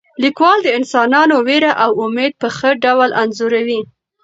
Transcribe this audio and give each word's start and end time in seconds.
لیکوال 0.23 0.57
د 0.63 0.69
انسانانو 0.79 1.35
ویره 1.47 1.71
او 1.85 1.91
امید 2.05 2.33
په 2.41 2.47
ښه 2.57 2.69
ډول 2.83 3.09
انځوروي. 3.21 3.81